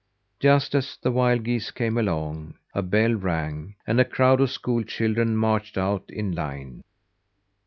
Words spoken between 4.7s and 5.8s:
children marched